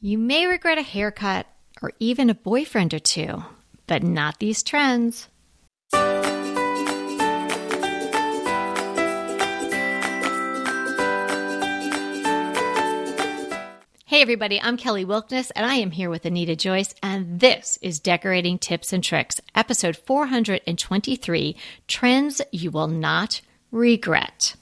[0.00, 1.48] You may regret a haircut
[1.82, 3.42] or even a boyfriend or two,
[3.88, 5.26] but not these trends.
[14.06, 17.98] Hey, everybody, I'm Kelly Wilkniss, and I am here with Anita Joyce, and this is
[17.98, 21.56] Decorating Tips and Tricks, episode 423
[21.88, 23.40] Trends You Will Not
[23.72, 24.54] Regret.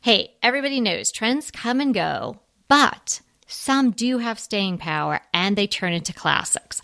[0.00, 5.66] Hey, everybody knows trends come and go, but some do have staying power and they
[5.66, 6.80] turn into classics.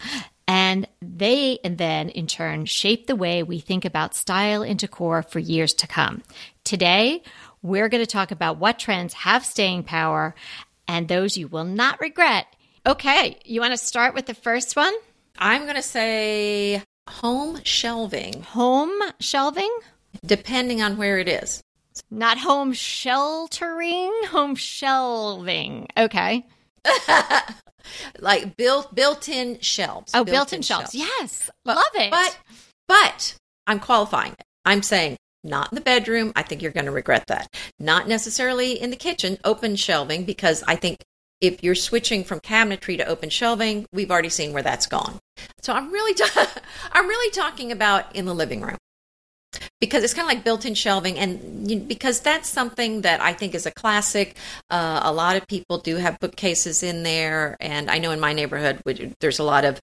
[0.47, 5.23] And they, and then in turn, shape the way we think about style and decor
[5.23, 6.23] for years to come.
[6.65, 7.23] Today,
[7.63, 10.35] we're going to talk about what trends have staying power
[10.89, 12.47] and those you will not regret.
[12.85, 14.93] Okay, you want to start with the first one?
[15.39, 18.43] I'm going to say home shelving.
[18.43, 19.73] Home shelving?
[20.27, 21.63] Depending on where it is.
[22.11, 25.89] Not home sheltering, home shelving.
[25.97, 26.47] Okay.
[28.21, 30.13] like built built-in shelves.
[30.15, 30.93] Oh, built-in, built-in shelves.
[30.93, 30.95] shelves.
[30.95, 31.51] Yes.
[31.65, 32.11] But, Love it.
[32.11, 32.39] But
[32.89, 33.37] but
[33.67, 34.45] I'm qualifying it.
[34.65, 36.33] I'm saying not in the bedroom.
[36.37, 37.49] I think you're going to regret that.
[37.79, 40.99] Not necessarily in the kitchen, open shelving, because I think
[41.41, 45.19] if you're switching from cabinetry to open shelving, we've already seen where that's gone.
[45.63, 46.53] So I'm really, ta-
[46.93, 48.77] I'm really talking about in the living room
[49.81, 53.55] because it's kind of like built-in shelving and you because that's something that i think
[53.55, 54.37] is a classic
[54.71, 58.33] uh, a lot of people do have bookcases in there and i know in my
[58.33, 58.83] neighborhood
[59.21, 59.81] there's a lot of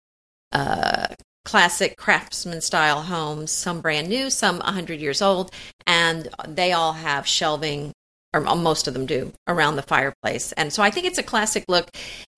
[0.51, 1.07] uh,
[1.47, 5.49] classic craftsman style homes, some brand new, some 100 years old,
[5.87, 7.93] and they all have shelving,
[8.33, 10.51] or most of them do, around the fireplace.
[10.51, 11.89] And so I think it's a classic look.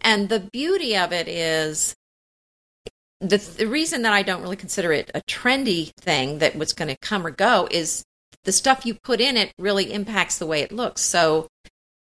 [0.02, 1.96] And the beauty of it is
[3.22, 6.88] the, the reason that I don't really consider it a trendy thing that was going
[6.88, 8.04] to come or go is
[8.44, 11.02] the stuff you put in it really impacts the way it looks.
[11.02, 11.48] So,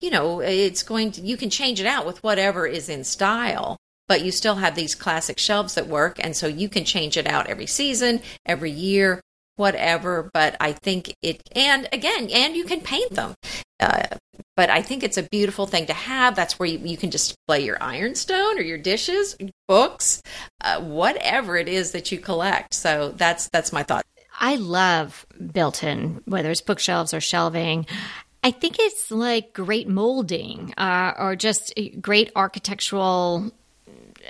[0.01, 3.79] you know, it's going to, you can change it out with whatever is in style
[4.13, 6.19] but you still have these classic shelves that work.
[6.23, 9.23] And so you can change it out every season, every year,
[9.57, 10.31] whatever.
[10.33, 13.35] But I think it, and again, and you can paint them.
[13.81, 14.05] Uh,
[14.57, 16.37] but I think it's a beautiful thing to have.
[16.37, 19.37] That's where you, you can display your ironstone or your dishes,
[19.67, 20.23] books,
[20.61, 22.75] uh, whatever it is that you collect.
[22.75, 24.05] So that's that's my thought.
[24.39, 27.87] I love built-in, whether it's bookshelves or shelving.
[28.43, 33.53] I think it's like great molding uh, or just great architectural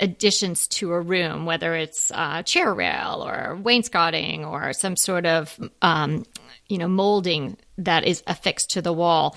[0.01, 5.59] additions to a room, whether it's a chair rail or wainscoting or some sort of
[5.83, 6.25] um,
[6.69, 9.37] you know molding that is affixed to the wall.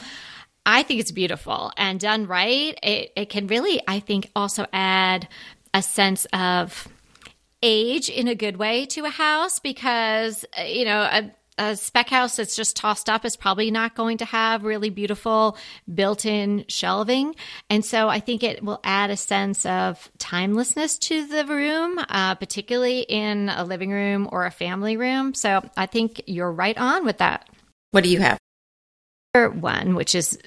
[0.65, 2.77] I think it's beautiful and done right.
[2.81, 5.27] It, it can really, I think, also add
[5.75, 6.87] a sense of
[7.61, 12.35] age in a good way to a house because you know a, a spec house
[12.35, 15.57] that's just tossed up is probably not going to have really beautiful
[15.93, 17.35] built in shelving.
[17.69, 22.35] And so I think it will add a sense of timelessness to the room, uh,
[22.35, 25.33] particularly in a living room or a family room.
[25.33, 27.47] So I think you're right on with that.
[27.91, 28.37] What do you have?
[29.33, 30.39] One, which is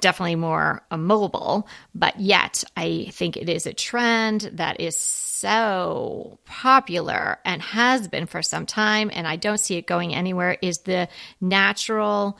[0.00, 7.38] definitely more mobile, but yet I think it is a trend that is so popular
[7.44, 11.08] and has been for some time, and I don't see it going anywhere, is the
[11.40, 12.38] natural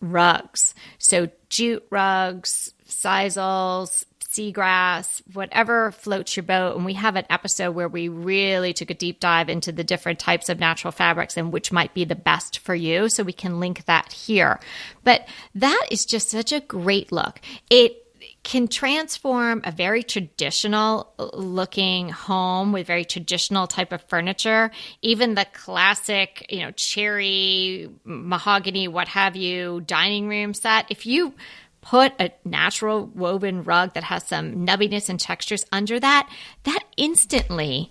[0.00, 0.74] rugs.
[0.98, 4.04] So jute rugs, sisals,
[4.38, 6.76] seagrass, whatever floats your boat.
[6.76, 10.18] And we have an episode where we really took a deep dive into the different
[10.18, 13.08] types of natural fabrics and which might be the best for you.
[13.08, 14.60] So we can link that here.
[15.04, 17.40] But that is just such a great look.
[17.70, 18.04] It
[18.44, 24.70] can transform a very traditional looking home with very traditional type of furniture
[25.02, 31.34] even the classic you know cherry mahogany what have you dining room set if you
[31.80, 36.28] put a natural woven rug that has some nubbiness and textures under that,
[36.64, 37.90] that instantly.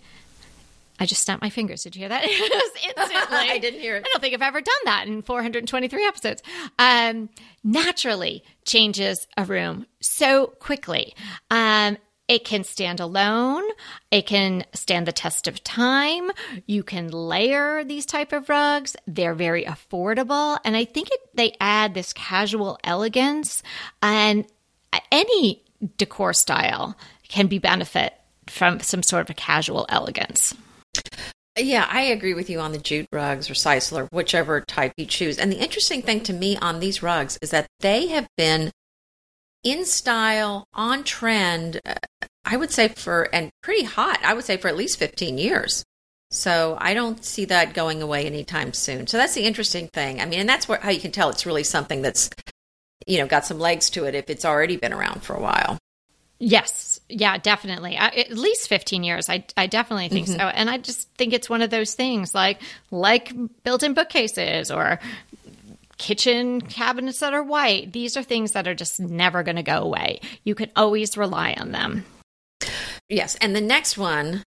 [1.00, 1.84] I just snapped my fingers.
[1.84, 2.24] Did you hear that?
[2.28, 3.38] instantly.
[3.38, 4.04] I didn't hear it.
[4.06, 6.42] I don't think I've ever done that in 423 episodes.
[6.80, 7.30] Um,
[7.64, 11.14] naturally changes a room so quickly.
[11.52, 11.98] Um,
[12.28, 13.64] it can stand alone.
[14.12, 16.32] It can stand the test of time.
[16.66, 18.96] You can layer these type of rugs.
[19.08, 20.60] They're very affordable.
[20.66, 23.64] And I think it, they add this casual elegance
[24.02, 24.46] and
[25.12, 25.64] any
[25.98, 26.98] decor style
[27.28, 28.14] can be benefit
[28.48, 30.56] from some sort of a casual elegance.
[31.58, 35.06] Yeah, I agree with you on the jute rugs or sisal or whichever type you
[35.06, 35.40] choose.
[35.40, 38.72] And the interesting thing to me on these rugs is that they have been
[39.64, 41.96] in style, on trend, uh,
[42.46, 45.84] I would say for, and pretty hot, I would say for at least 15 years.
[46.30, 49.08] So I don't see that going away anytime soon.
[49.08, 50.20] So that's the interesting thing.
[50.20, 52.30] I mean, and that's where, how you can tell it's really something that's,
[53.06, 55.78] you know, got some legs to it if it's already been around for a while.
[56.40, 57.00] Yes.
[57.10, 57.98] Yeah, definitely.
[57.98, 59.30] I, at least 15 years.
[59.30, 60.38] I, I definitely think mm-hmm.
[60.38, 60.48] so.
[60.48, 62.62] And I just think it's one of those things like
[62.92, 63.34] like
[63.64, 65.00] built-in bookcases or
[65.98, 67.94] kitchen cabinets that are white.
[67.94, 70.20] These are things that are just never going to go away.
[70.44, 72.06] You can always rely on them.
[73.10, 74.44] Yes, and the next one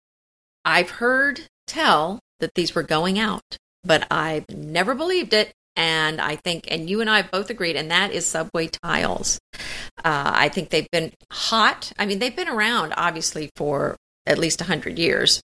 [0.65, 6.37] I've heard tell that these were going out, but I've never believed it and I
[6.37, 9.41] think, and you and I both agreed, and that is subway tiles.
[10.05, 11.93] Uh, I think they've been hot.
[11.99, 15.41] I mean, they've been around obviously for at least 100 years,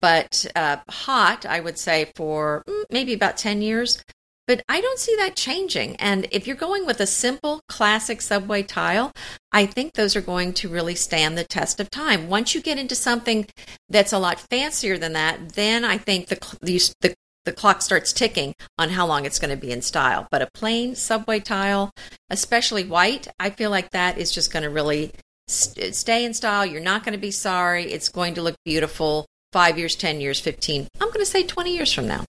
[0.00, 4.02] but uh, hot, I would say, for mm, maybe about 10 years.
[4.48, 5.94] But I don't see that changing.
[5.96, 9.12] And if you're going with a simple classic subway tile,
[9.52, 12.28] I think those are going to really stand the test of time.
[12.28, 13.46] Once you get into something
[13.90, 17.14] that's a lot fancier than that, then I think the, the, the
[17.44, 20.28] the clock starts ticking on how long it's going to be in style.
[20.30, 21.90] But a plain subway tile,
[22.28, 25.12] especially white, I feel like that is just going to really
[25.46, 26.66] st- stay in style.
[26.66, 27.90] You're not going to be sorry.
[27.90, 30.88] It's going to look beautiful five years, 10 years, 15.
[31.00, 32.24] I'm going to say 20 years from now.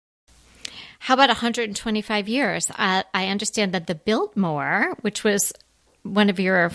[0.98, 2.70] How about 125 years?
[2.70, 5.52] Uh, I understand that the Biltmore, which was
[6.02, 6.72] one of your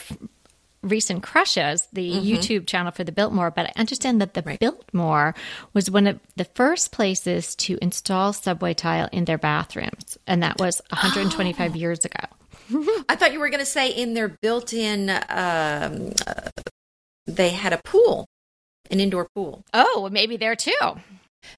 [0.84, 2.28] recent crushes, the mm-hmm.
[2.28, 4.60] YouTube channel for the Biltmore, but I understand that the right.
[4.60, 5.34] Biltmore
[5.74, 10.60] was one of the first places to install subway tile in their bathrooms, and that
[10.60, 11.76] was 125 oh.
[11.76, 12.28] years ago.
[13.10, 15.10] I thought you were going to say in their built-in.
[15.10, 16.50] Um, uh,
[17.26, 18.28] they had a pool,
[18.92, 19.64] an indoor pool.
[19.74, 20.72] Oh, maybe there too.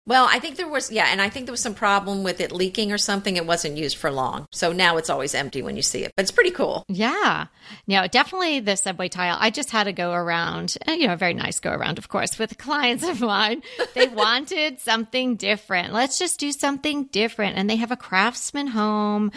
[0.07, 2.51] Well, I think there was, yeah, and I think there was some problem with it
[2.51, 3.37] leaking or something.
[3.37, 4.47] It wasn't used for long.
[4.51, 6.83] So now it's always empty when you see it, but it's pretty cool.
[6.87, 7.47] Yeah.
[7.87, 9.37] No, definitely the subway tile.
[9.39, 12.09] I just had to go around, eh, you know, a very nice go around, of
[12.09, 13.61] course, with clients of mine.
[13.93, 15.93] They wanted something different.
[15.93, 17.57] Let's just do something different.
[17.57, 19.31] And they have a craftsman home.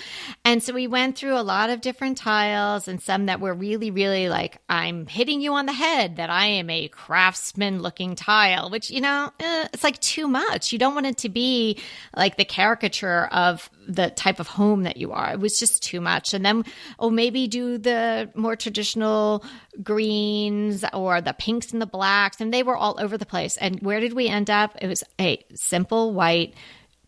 [0.44, 3.90] And so we went through a lot of different tiles and some that were really,
[3.90, 8.70] really like, I'm hitting you on the head that I am a craftsman looking tile,
[8.70, 10.72] which, you know, eh, it's like too much much.
[10.72, 11.78] You don't want it to be
[12.16, 15.32] like the caricature of the type of home that you are.
[15.32, 16.34] It was just too much.
[16.34, 16.64] And then,
[16.98, 19.44] oh, maybe do the more traditional
[19.82, 22.40] greens or the pinks and the blacks.
[22.40, 23.56] And they were all over the place.
[23.56, 24.76] And where did we end up?
[24.80, 26.54] It was a simple white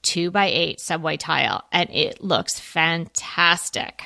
[0.03, 4.03] two by eight subway tile, and it looks fantastic.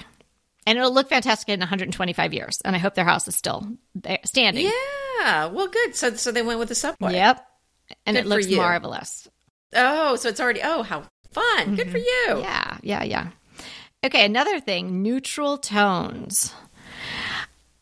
[0.66, 2.60] And it'll look fantastic in 125 years.
[2.64, 4.64] And I hope their house is still there, standing.
[4.64, 5.46] Yeah.
[5.46, 5.94] Well, good.
[5.94, 7.12] So, so they went with the subway.
[7.12, 7.46] Yep
[8.06, 9.28] and Good it looks marvelous.
[9.74, 11.44] Oh, so it's already oh how fun.
[11.58, 11.74] Mm-hmm.
[11.74, 12.36] Good for mm-hmm.
[12.36, 12.42] you.
[12.42, 13.30] Yeah, yeah, yeah.
[14.04, 16.52] Okay, another thing, neutral tones.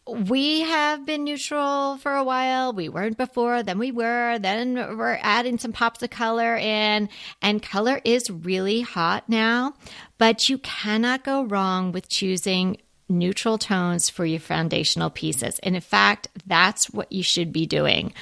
[0.06, 2.72] We have been neutral for a while.
[2.72, 7.08] We weren't before, then we were, then we're adding some pops of color in,
[7.40, 9.74] and color is really hot now.
[10.18, 12.78] But you cannot go wrong with choosing
[13.08, 15.58] neutral tones for your foundational pieces.
[15.60, 18.12] And in fact, that's what you should be doing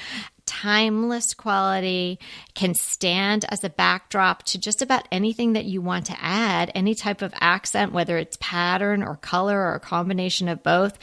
[0.51, 2.19] timeless quality,
[2.55, 6.97] can stand as a backdrop to just about anything that you want to add, any
[6.97, 10.99] type of accent, whether it's pattern or color or a combination of both.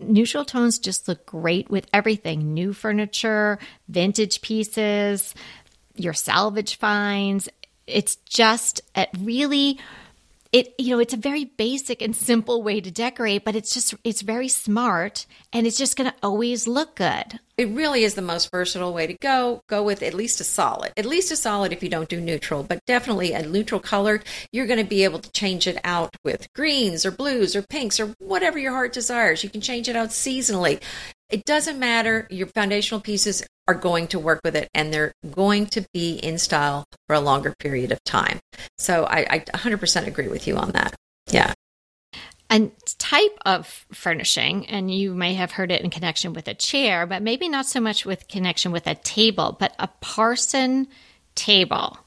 [0.00, 3.58] Neutral tones just look great with everything new furniture,
[3.88, 5.34] vintage pieces,
[5.96, 7.48] your salvage finds.
[7.88, 9.80] It's just a really
[10.52, 13.92] it you know it's a very basic and simple way to decorate but it's just
[14.04, 18.22] it's very smart and it's just going to always look good it really is the
[18.22, 21.72] most versatile way to go go with at least a solid at least a solid
[21.72, 24.20] if you don't do neutral but definitely a neutral color
[24.52, 28.00] you're going to be able to change it out with greens or blues or pinks
[28.00, 30.80] or whatever your heart desires you can change it out seasonally
[31.30, 32.28] it doesn't matter.
[32.30, 36.38] Your foundational pieces are going to work with it and they're going to be in
[36.38, 38.38] style for a longer period of time.
[38.78, 40.94] So I, I 100% agree with you on that.
[41.30, 41.52] Yeah.
[42.54, 47.04] A type of furnishing, and you may have heard it in connection with a chair,
[47.04, 50.86] but maybe not so much with connection with a table, but a parson
[51.34, 51.98] table.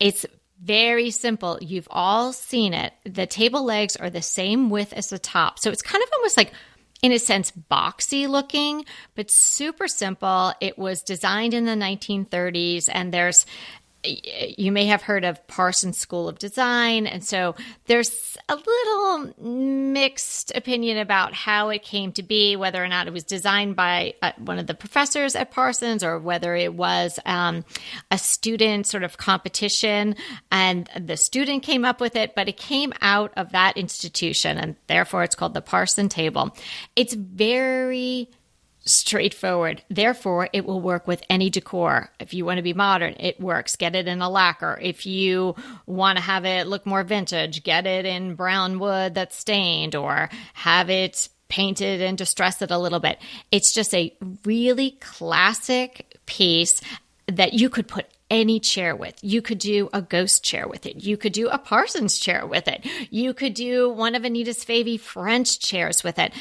[0.00, 0.26] It's
[0.60, 1.58] very simple.
[1.60, 2.94] You've all seen it.
[3.04, 5.60] The table legs are the same width as the top.
[5.60, 6.52] So it's kind of almost like
[7.02, 10.52] in a sense boxy looking, but super simple.
[10.60, 13.46] It was designed in the 1930s, and there's
[14.06, 17.06] you may have heard of Parsons School of Design.
[17.06, 17.54] And so
[17.86, 23.12] there's a little mixed opinion about how it came to be, whether or not it
[23.12, 27.64] was designed by uh, one of the professors at Parsons or whether it was um,
[28.10, 30.16] a student sort of competition
[30.50, 34.58] and the student came up with it, but it came out of that institution.
[34.58, 36.56] And therefore, it's called the Parson Table.
[36.94, 38.30] It's very
[38.86, 39.82] straightforward.
[39.90, 42.10] Therefore, it will work with any decor.
[42.18, 43.76] If you want to be modern, it works.
[43.76, 44.78] Get it in a lacquer.
[44.80, 45.54] If you
[45.86, 50.30] want to have it look more vintage, get it in brown wood that's stained or
[50.54, 53.18] have it paint it and distress it a little bit.
[53.52, 54.14] It's just a
[54.44, 56.80] really classic piece
[57.28, 59.14] that you could put any chair with.
[59.22, 60.96] You could do a ghost chair with it.
[60.96, 62.84] You could do a Parsons chair with it.
[63.10, 66.32] You could do one of Anita's Favy French chairs with it.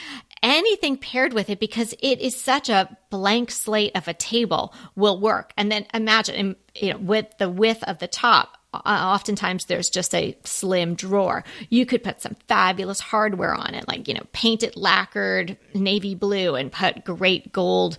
[0.46, 5.20] Anything paired with it because it is such a blank slate of a table will
[5.20, 5.52] work.
[5.58, 10.14] And then imagine, you know, with the width of the top, uh, oftentimes there's just
[10.14, 11.44] a slim drawer.
[11.70, 16.14] You could put some fabulous hardware on it, like, you know, paint it lacquered navy
[16.14, 17.98] blue and put great gold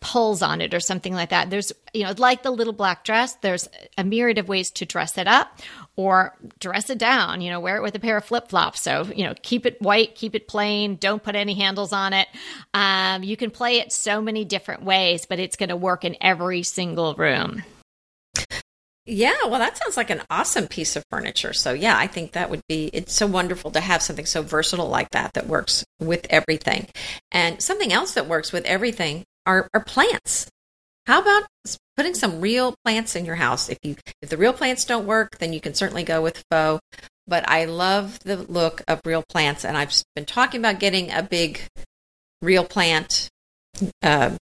[0.00, 1.50] pulls on it or something like that.
[1.50, 5.18] There's, you know, like the little black dress, there's a myriad of ways to dress
[5.18, 5.60] it up
[5.96, 8.82] or dress it down, you know, wear it with a pair of flip flops.
[8.82, 12.28] So, you know, keep it white, keep it plain, don't put any handles on it.
[12.74, 16.16] Um, you can play it so many different ways, but it's going to work in
[16.20, 17.62] every single room.
[19.08, 21.52] Yeah, well, that sounds like an awesome piece of furniture.
[21.52, 24.88] So, yeah, I think that would be, it's so wonderful to have something so versatile
[24.88, 26.88] like that that works with everything.
[27.30, 30.48] And something else that works with everything are, are plants.
[31.06, 31.44] How about
[31.96, 33.68] putting some real plants in your house?
[33.68, 36.80] If you if the real plants don't work, then you can certainly go with faux.
[37.28, 41.22] But I love the look of real plants, and I've been talking about getting a
[41.22, 41.60] big
[42.42, 43.30] real plant
[44.02, 44.36] uh,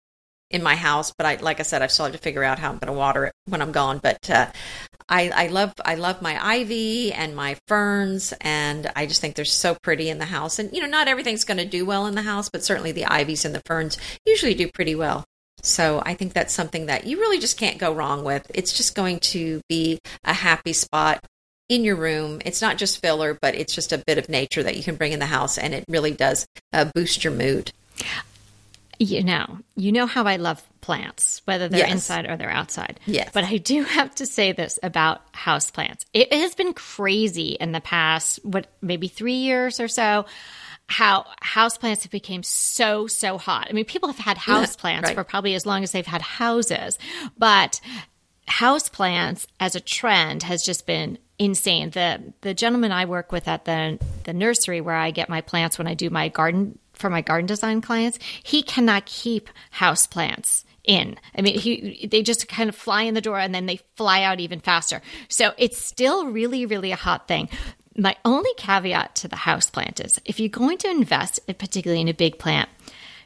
[0.51, 2.71] in my house, but I, like I said, I still have to figure out how
[2.71, 3.99] I'm going to water it when I'm gone.
[3.99, 4.47] But uh,
[5.09, 9.45] I, I love, I love my ivy and my ferns, and I just think they're
[9.45, 10.59] so pretty in the house.
[10.59, 13.07] And you know, not everything's going to do well in the house, but certainly the
[13.07, 15.25] ivies and the ferns usually do pretty well.
[15.63, 18.51] So I think that's something that you really just can't go wrong with.
[18.55, 21.25] It's just going to be a happy spot
[21.69, 22.41] in your room.
[22.45, 25.13] It's not just filler, but it's just a bit of nature that you can bring
[25.13, 27.73] in the house, and it really does uh, boost your mood.
[29.03, 31.91] You know, you know how I love plants, whether they're yes.
[31.91, 33.01] inside or they're outside.
[33.07, 33.31] Yes.
[33.33, 36.05] But I do have to say this about house plants.
[36.13, 40.27] It has been crazy in the past, what, maybe three years or so,
[40.87, 43.69] how house plants have become so, so hot.
[43.71, 45.15] I mean, people have had house plants right.
[45.15, 46.99] for probably as long as they've had houses,
[47.39, 47.81] but
[48.49, 51.89] house plants as a trend has just been insane.
[51.91, 55.79] The the gentleman I work with at the the nursery where I get my plants
[55.79, 60.65] when I do my garden for my garden design clients, he cannot keep house plants
[60.85, 61.17] in.
[61.37, 64.23] I mean, he they just kind of fly in the door and then they fly
[64.23, 65.03] out even faster.
[65.29, 67.49] So it's still really, really a hot thing.
[67.97, 72.09] My only caveat to the house plant is if you're going to invest, particularly in
[72.09, 72.69] a big plant,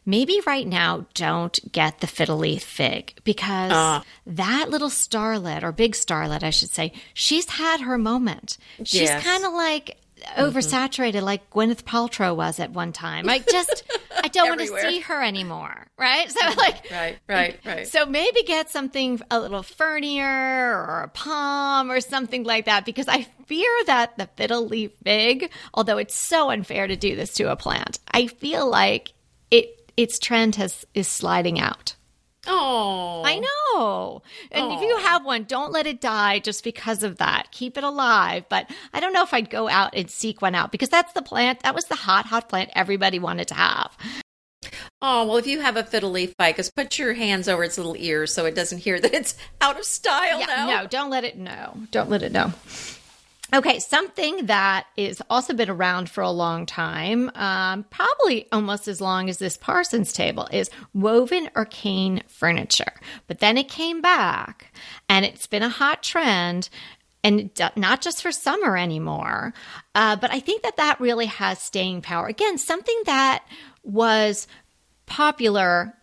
[0.07, 4.03] maybe right now don't get the fiddle leaf fig because uh.
[4.27, 8.59] that little starlet or big starlet, I should say, she's had her moment.
[8.85, 9.23] She's yes.
[9.23, 10.57] kind of like Mm-hmm.
[10.57, 13.29] oversaturated like Gwyneth Paltrow was at one time.
[13.29, 13.85] I just
[14.23, 16.31] I don't want to see her anymore, right?
[16.31, 16.59] So mm-hmm.
[16.59, 17.87] like right, right, right.
[17.87, 23.09] So maybe get something a little fernier or a palm or something like that because
[23.09, 27.51] I fear that the fiddle leaf fig, although it's so unfair to do this to
[27.51, 29.13] a plant, I feel like
[29.51, 31.95] it its trend has is sliding out.
[32.47, 34.23] Oh, I know.
[34.51, 34.77] And Aww.
[34.77, 37.49] if you have one, don't let it die just because of that.
[37.51, 38.45] Keep it alive.
[38.49, 41.23] But I don't know if I'd go out and seek one out because that's the
[41.23, 41.61] plant.
[41.61, 43.97] That was the hot, hot plant everybody wanted to have.
[45.03, 47.97] Oh, well, if you have a fiddle leaf ficus, put your hands over its little
[47.99, 50.67] ears so it doesn't hear that it's out of style yeah, now.
[50.67, 51.77] No, don't let it know.
[51.91, 52.53] Don't let it know.
[53.53, 59.01] Okay, something that is also been around for a long time, um, probably almost as
[59.01, 62.95] long as this Parsons table, is woven or cane furniture.
[63.27, 64.73] But then it came back,
[65.09, 66.69] and it's been a hot trend
[67.23, 69.55] and not just for summer anymore.
[69.95, 72.27] Uh, but I think that that really has staying power.
[72.27, 73.45] Again, something that
[73.83, 74.47] was
[75.07, 75.95] popular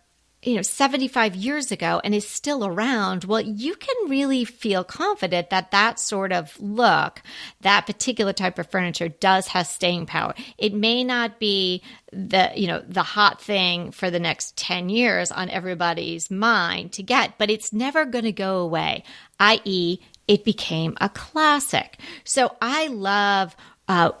[0.42, 5.50] you know 75 years ago and is still around well you can really feel confident
[5.50, 7.22] that that sort of look
[7.60, 10.34] that particular type of furniture does have staying power.
[10.58, 11.82] It may not be
[12.12, 17.02] the you know the hot thing for the next 10 years on everybody's mind to
[17.02, 19.04] get but it's never going to go away
[19.40, 21.98] i.e it became a classic.
[22.24, 23.56] So i love
[23.88, 24.12] uh,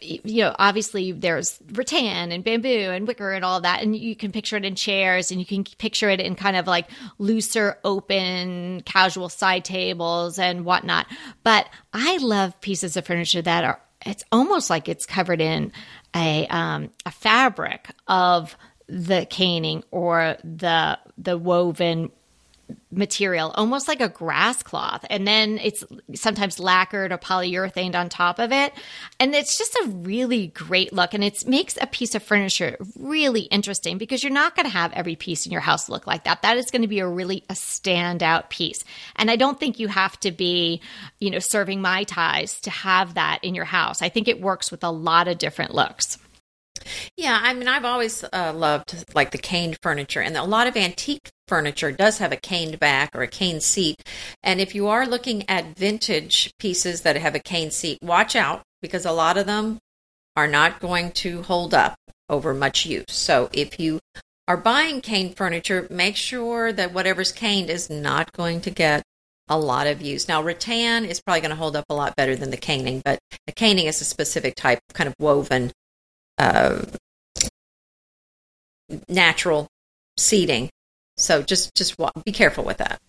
[0.00, 3.82] you know, obviously there's rattan and bamboo and wicker and all that.
[3.82, 6.66] And you can picture it in chairs and you can picture it in kind of
[6.66, 11.06] like looser, open, casual side tables and whatnot.
[11.42, 15.72] But I love pieces of furniture that are, it's almost like it's covered in
[16.14, 18.56] a, um, a fabric of
[18.88, 22.10] the caning or the, the woven
[22.90, 25.04] material, almost like a grass cloth.
[25.10, 25.84] And then it's
[26.14, 28.72] sometimes lacquered or polyurethane on top of it.
[29.18, 31.14] And it's just a really great look.
[31.14, 34.92] And it makes a piece of furniture really interesting because you're not going to have
[34.92, 36.42] every piece in your house look like that.
[36.42, 38.84] That is going to be a really a standout piece.
[39.16, 40.80] And I don't think you have to be,
[41.18, 44.02] you know, serving my ties to have that in your house.
[44.02, 46.18] I think it works with a lot of different looks.
[47.16, 50.76] Yeah, I mean, I've always uh, loved like the caned furniture, and a lot of
[50.76, 54.02] antique furniture does have a caned back or a cane seat.
[54.42, 58.62] And if you are looking at vintage pieces that have a cane seat, watch out
[58.80, 59.78] because a lot of them
[60.36, 61.96] are not going to hold up
[62.28, 63.06] over much use.
[63.08, 64.00] So if you
[64.46, 69.02] are buying cane furniture, make sure that whatever's caned is not going to get
[69.48, 70.28] a lot of use.
[70.28, 73.18] Now, rattan is probably going to hold up a lot better than the caning, but
[73.46, 75.72] the caning is a specific type, kind of woven,
[76.40, 76.82] uh,
[79.08, 79.68] natural
[80.16, 80.70] seating.
[81.16, 83.00] So just just be careful with that.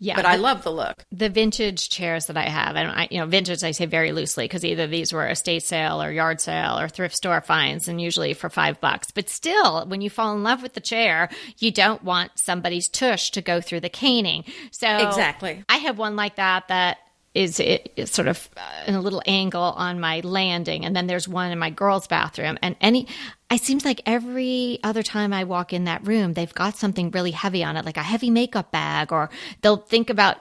[0.00, 1.04] Yeah, but I love the look.
[1.10, 4.44] The vintage chairs that I have, and I, you know, vintage I say very loosely
[4.44, 8.32] because either these were estate sale or yard sale or thrift store finds, and usually
[8.32, 9.10] for five bucks.
[9.10, 11.28] But still, when you fall in love with the chair,
[11.58, 14.44] you don't want somebody's tush to go through the caning.
[14.70, 16.98] So exactly, I have one like that that
[17.34, 21.06] is it, it's sort of uh, in a little angle on my landing and then
[21.06, 23.06] there's one in my girls bathroom and any
[23.50, 27.30] it seems like every other time I walk in that room, they've got something really
[27.30, 29.30] heavy on it, like a heavy makeup bag, or
[29.62, 30.36] they'll think about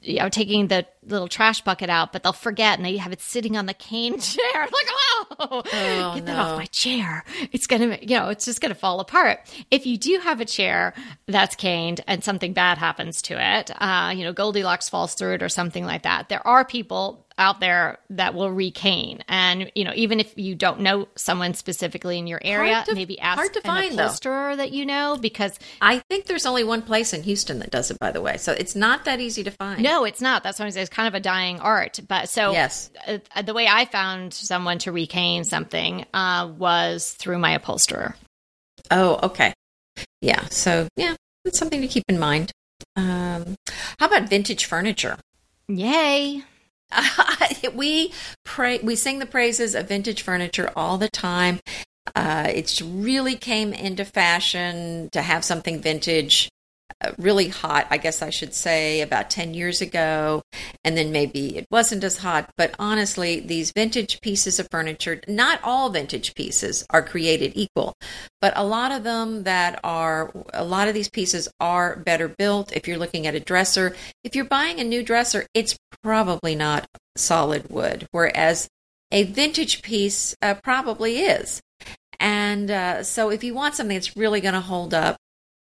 [0.00, 3.20] you know, taking the little trash bucket out, but they'll forget and they have it
[3.20, 4.44] sitting on the cane chair.
[4.54, 7.24] like, oh, oh get that off my chair.
[7.52, 9.40] It's going to, you know, it's just going to fall apart.
[9.70, 10.94] If you do have a chair
[11.26, 15.42] that's caned and something bad happens to it, uh, you know, Goldilocks falls through it
[15.42, 19.22] or something like that, there are people out there that will recane.
[19.28, 23.18] And, you know, even if you don't know someone specifically in your area, to, maybe
[23.20, 24.62] ask hard to an find, upholsterer though.
[24.62, 27.98] that you know because I think there's only one place in Houston that does it,
[27.98, 28.38] by the way.
[28.38, 29.82] So it's not that easy to find.
[29.86, 30.42] No, it's not.
[30.42, 32.00] That's why I'm saying it's kind of a dying art.
[32.06, 32.90] But so yes.
[33.06, 38.16] Uh, the way I found someone to recane something uh, was through my upholsterer.
[38.90, 39.52] Oh, okay.
[40.20, 40.44] Yeah.
[40.46, 41.14] So, yeah,
[41.44, 42.52] it's something to keep in mind.
[42.96, 43.54] Um,
[43.98, 45.16] how about vintage furniture?
[45.68, 46.42] Yay.
[47.74, 48.12] we
[48.44, 51.60] pray, we sing the praises of vintage furniture all the time.
[52.14, 56.55] Uh, it's really came into fashion to have something vintage uh,
[57.18, 60.42] really hot, I guess I should say, about 10 years ago.
[60.84, 62.50] And then maybe it wasn't as hot.
[62.56, 67.94] But honestly, these vintage pieces of furniture, not all vintage pieces are created equal,
[68.40, 72.72] but a lot of them that are, a lot of these pieces are better built.
[72.72, 73.94] If you're looking at a dresser,
[74.24, 78.68] if you're buying a new dresser, it's probably not solid wood, whereas
[79.12, 81.60] a vintage piece uh, probably is.
[82.18, 85.16] And uh, so if you want something that's really going to hold up,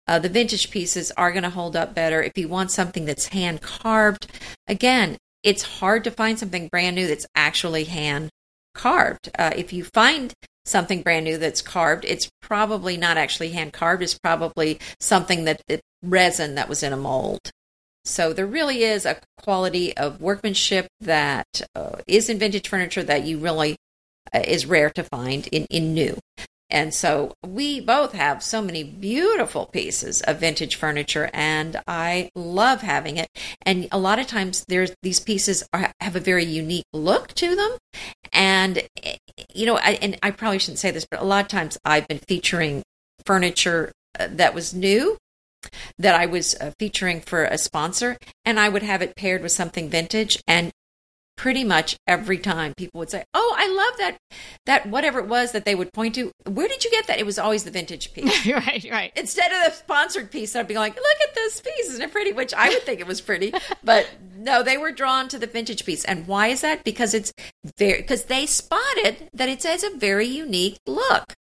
[0.07, 2.21] uh, the vintage pieces are going to hold up better.
[2.21, 4.27] If you want something that's hand carved,
[4.67, 8.29] again, it's hard to find something brand new that's actually hand
[8.73, 9.29] carved.
[9.37, 10.33] Uh, if you find
[10.65, 14.01] something brand new that's carved, it's probably not actually hand carved.
[14.01, 17.51] It's probably something that, that resin that was in a mold.
[18.05, 23.23] So there really is a quality of workmanship that uh, is in vintage furniture that
[23.23, 23.77] you really
[24.33, 26.17] uh, is rare to find in, in new.
[26.73, 32.81] And so we both have so many beautiful pieces of vintage furniture, and I love
[32.81, 33.27] having it.
[33.61, 37.55] And a lot of times, there's these pieces are, have a very unique look to
[37.55, 37.77] them.
[38.33, 38.81] And
[39.53, 42.07] you know, I, and I probably shouldn't say this, but a lot of times I've
[42.07, 42.81] been featuring
[43.23, 45.17] furniture uh, that was new
[45.97, 49.51] that I was uh, featuring for a sponsor, and I would have it paired with
[49.51, 50.71] something vintage, and
[51.35, 54.17] pretty much every time people would say, "Oh, I love that
[54.65, 56.31] that whatever it was that they would point to.
[56.45, 58.45] Where did you get that?" It was always the vintage piece.
[58.47, 59.11] right, right.
[59.15, 62.33] Instead of the sponsored piece, I'd be like, "Look at this piece, isn't it pretty?"
[62.33, 65.85] Which I would think it was pretty, but no, they were drawn to the vintage
[65.85, 66.03] piece.
[66.05, 66.83] And why is that?
[66.83, 67.33] Because it's
[67.77, 71.33] very because they spotted that it has a very unique look.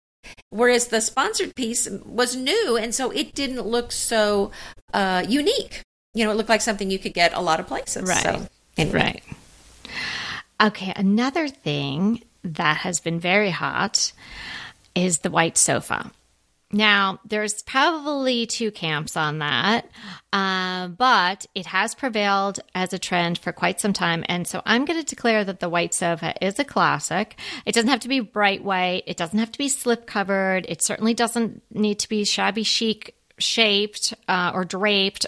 [0.51, 4.51] Whereas the sponsored piece was new, and so it didn't look so
[4.93, 5.81] uh, unique.
[6.13, 8.03] You know, it looked like something you could get a lot of places.
[8.03, 8.21] Right.
[8.21, 8.99] So, anyway.
[8.99, 9.23] Right.
[10.61, 14.11] Okay, another thing that has been very hot
[14.93, 16.11] is the white sofa.
[16.73, 19.89] Now, there's probably two camps on that,
[20.31, 24.23] uh, but it has prevailed as a trend for quite some time.
[24.29, 27.37] And so I'm going to declare that the white sofa is a classic.
[27.65, 30.83] It doesn't have to be bright white, it doesn't have to be slip covered, it
[30.83, 35.25] certainly doesn't need to be shabby chic shaped uh, or draped.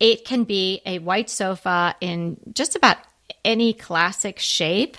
[0.00, 2.96] It can be a white sofa in just about
[3.44, 4.96] any classic shape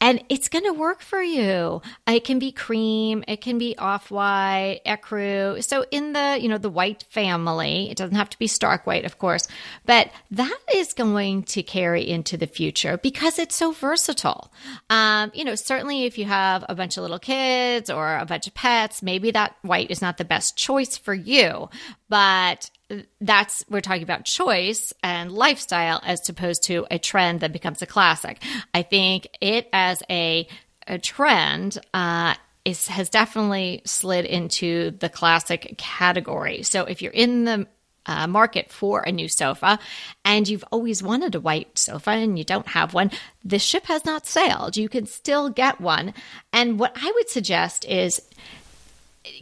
[0.00, 1.82] and it's going to work for you.
[2.06, 5.62] It can be cream, it can be off-white, ecru.
[5.62, 9.04] So in the, you know, the white family, it doesn't have to be stark white,
[9.04, 9.46] of course,
[9.84, 14.50] but that is going to carry into the future because it's so versatile.
[14.88, 18.46] Um, you know, certainly if you have a bunch of little kids or a bunch
[18.46, 21.68] of pets, maybe that white is not the best choice for you,
[22.08, 22.70] but
[23.20, 27.86] that's we're talking about choice and lifestyle as opposed to a trend that becomes a
[27.86, 28.42] classic.
[28.74, 30.48] I think it as a
[30.86, 36.62] a trend uh, is has definitely slid into the classic category.
[36.62, 37.66] So if you're in the
[38.06, 39.78] uh, market for a new sofa
[40.24, 43.10] and you've always wanted a white sofa and you don't have one,
[43.44, 44.76] the ship has not sailed.
[44.76, 46.14] You can still get one.
[46.52, 48.20] And what I would suggest is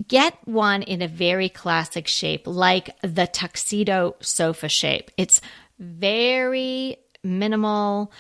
[0.07, 5.11] get one in a very classic shape, like the tuxedo sofa shape.
[5.17, 5.41] It's
[5.79, 8.13] very minimal,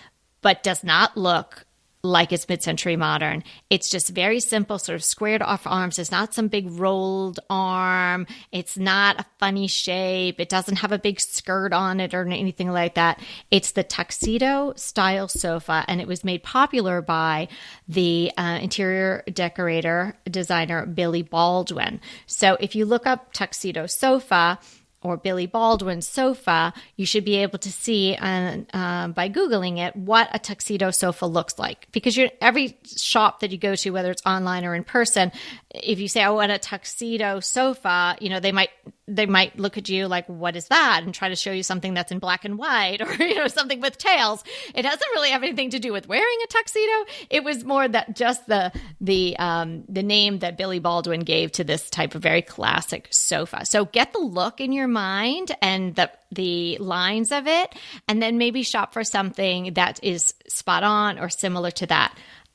[0.42, 1.64] but does not look
[2.02, 3.42] like it's mid-century modern.
[3.70, 5.98] It's just very simple, sort of squared off arms.
[5.98, 8.26] It's not some big rolled arm.
[8.52, 10.38] It's not a funny shape.
[10.38, 13.20] It doesn't have a big skirt on it or anything like that.
[13.50, 17.48] It's the tuxedo style sofa, and it was made popular by
[17.88, 22.00] the uh, interior decorator designer Billy Baldwin.
[22.26, 24.58] So if you look up tuxedo sofa,
[25.02, 29.94] or Billy Baldwin's sofa, you should be able to see uh, uh, by Googling it
[29.94, 31.86] what a tuxedo sofa looks like.
[31.92, 35.30] Because every shop that you go to, whether it's online or in person,
[35.70, 38.70] if you say, I want a tuxedo sofa, you know, they might
[39.08, 41.02] they might look at you like, what is that?
[41.02, 43.80] And try to show you something that's in black and white or, you know, something
[43.80, 44.44] with tails.
[44.74, 47.12] It doesn't really have anything to do with wearing a tuxedo.
[47.30, 51.64] It was more that just the, the, um, the name that Billy Baldwin gave to
[51.64, 53.64] this type of very classic sofa.
[53.64, 57.74] So get the look in your mind and the, the lines of it,
[58.06, 62.14] and then maybe shop for something that is spot on or similar to that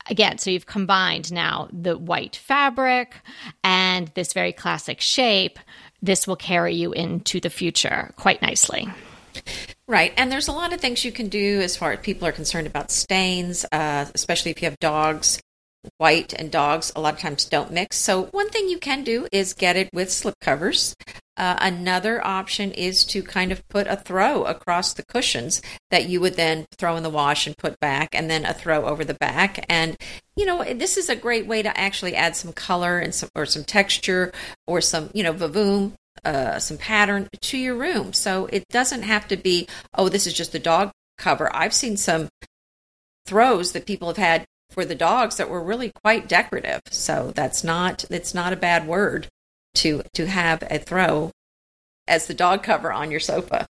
[0.09, 3.15] again, so you've combined now the white fabric
[3.63, 5.59] and this very classic shape
[6.03, 8.87] this will carry you into the future quite nicely.
[9.87, 10.13] Right.
[10.17, 12.67] And there's a lot of things you can do as far as people are concerned
[12.67, 15.39] about stains, uh, especially if you have dogs.
[15.97, 17.97] White and dogs a lot of times don't mix.
[17.97, 20.95] So, one thing you can do is get it with slip covers.
[21.35, 26.21] Uh, another option is to kind of put a throw across the cushions that you
[26.21, 29.15] would then throw in the wash and put back, and then a throw over the
[29.15, 29.65] back.
[29.69, 29.97] And
[30.35, 33.45] you know, this is a great way to actually add some color and some or
[33.45, 34.31] some texture
[34.67, 35.93] or some you know vavoom.
[36.23, 38.13] Uh, some pattern to your room.
[38.13, 41.53] So it doesn't have to be, oh, this is just a dog cover.
[41.53, 42.29] I've seen some
[43.25, 46.81] throws that people have had for the dogs that were really quite decorative.
[46.91, 49.27] So that's not it's not a bad word
[49.75, 51.31] to to have a throw
[52.07, 53.65] as the dog cover on your sofa.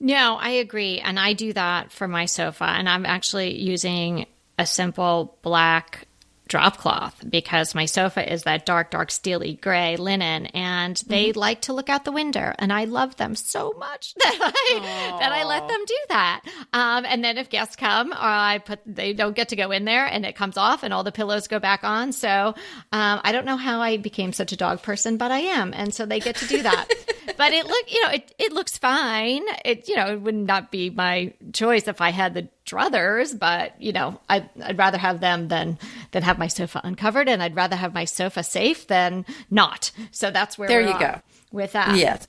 [0.00, 0.98] No, I agree.
[0.98, 2.64] And I do that for my sofa.
[2.64, 4.26] And I'm actually using
[4.58, 6.06] a simple black
[6.50, 11.38] drop cloth because my sofa is that dark, dark, steely gray linen, and they mm-hmm.
[11.38, 15.32] like to look out the window, and I love them so much that I that
[15.32, 16.42] I let them do that.
[16.72, 19.84] Um, and then if guests come, or I put they don't get to go in
[19.84, 22.12] there, and it comes off, and all the pillows go back on.
[22.12, 22.54] So
[22.92, 25.94] um, I don't know how I became such a dog person, but I am, and
[25.94, 26.88] so they get to do that.
[27.36, 29.42] but it look you know it it looks fine.
[29.64, 33.80] It you know it would not be my choice if I had the druthers, but
[33.80, 35.78] you know, I'd, I'd rather have them than
[36.12, 39.90] than have my sofa uncovered, and I'd rather have my sofa safe than not.
[40.10, 41.20] So that's where there you go
[41.52, 41.96] with that.
[41.96, 42.28] Yes.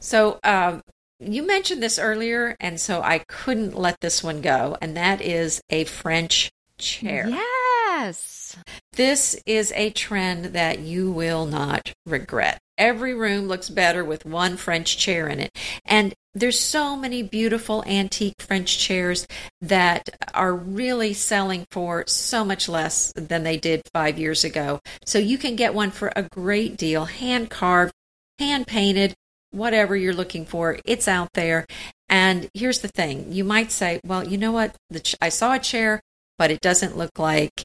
[0.00, 0.82] So um,
[1.20, 5.60] you mentioned this earlier, and so I couldn't let this one go, and that is
[5.70, 7.28] a French chair.
[7.28, 8.41] Yes.
[8.92, 12.58] This is a trend that you will not regret.
[12.78, 15.50] Every room looks better with one French chair in it.
[15.84, 19.26] And there's so many beautiful antique French chairs
[19.60, 24.80] that are really selling for so much less than they did five years ago.
[25.04, 27.92] So you can get one for a great deal, hand carved,
[28.38, 29.14] hand painted,
[29.50, 30.78] whatever you're looking for.
[30.84, 31.66] It's out there.
[32.08, 34.74] And here's the thing you might say, well, you know what?
[35.02, 36.00] Ch- I saw a chair,
[36.38, 37.62] but it doesn't look like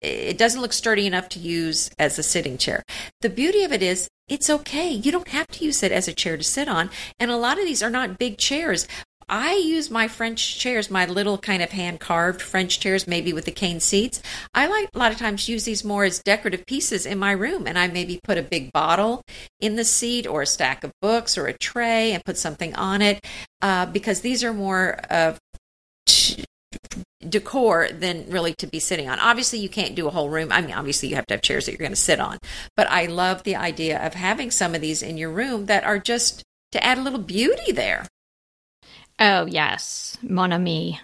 [0.00, 2.82] it doesn't look sturdy enough to use as a sitting chair.
[3.20, 4.90] The beauty of it is it's okay.
[4.90, 6.90] You don't have to use it as a chair to sit on.
[7.18, 8.86] And a lot of these are not big chairs.
[9.30, 13.44] I use my French chairs, my little kind of hand carved French chairs, maybe with
[13.44, 14.22] the cane seats.
[14.54, 17.66] I like a lot of times use these more as decorative pieces in my room,
[17.66, 19.22] and I maybe put a big bottle
[19.60, 23.02] in the seat or a stack of books or a tray and put something on
[23.02, 23.22] it
[23.60, 25.38] uh, because these are more of
[27.28, 29.18] decor than really to be sitting on.
[29.18, 30.52] Obviously, you can't do a whole room.
[30.52, 32.38] I mean, obviously, you have to have chairs that you're going to sit on.
[32.76, 35.98] But I love the idea of having some of these in your room that are
[35.98, 38.06] just to add a little beauty there.
[39.18, 41.00] Oh, yes, mon ami.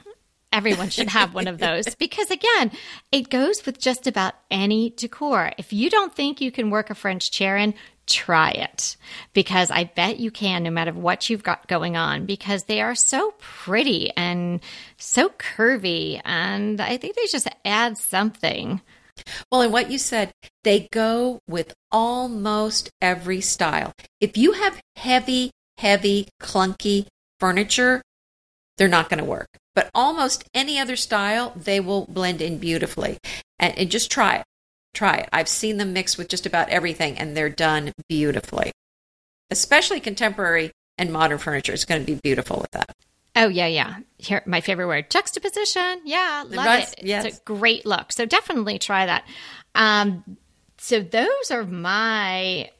[0.53, 2.71] Everyone should have one of those because, again,
[3.11, 5.51] it goes with just about any decor.
[5.59, 7.75] If you don't think you can work a French chair in,
[8.07, 8.97] try it
[9.33, 12.95] because I bet you can no matter what you've got going on because they are
[12.95, 14.61] so pretty and
[14.99, 18.81] so curvy and I think they just add something.
[19.51, 20.33] Well, and what you said,
[20.65, 23.93] they go with almost every style.
[24.21, 27.07] If you have heavy, heavy, clunky
[27.39, 28.03] furniture,
[28.77, 29.49] they're not going to work.
[29.75, 33.19] But almost any other style, they will blend in beautifully.
[33.59, 34.45] And, and just try it
[34.95, 35.29] try it.
[35.33, 38.73] I've seen them mixed with just about everything, and they're done beautifully.
[39.51, 42.95] Especially contemporary and modern furniture is going to be beautiful with that.
[43.37, 43.97] Oh yeah, yeah.
[44.19, 46.01] Here, my favorite word, juxtaposition.
[46.05, 47.05] Yeah, love Right, it.
[47.05, 47.25] yes.
[47.25, 48.13] It's a great look.
[48.13, 49.27] So definitely try that.
[49.75, 50.37] Um,
[50.79, 52.71] so those are my